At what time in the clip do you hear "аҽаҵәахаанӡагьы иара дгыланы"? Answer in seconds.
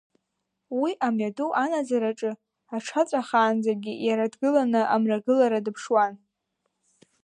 2.75-4.81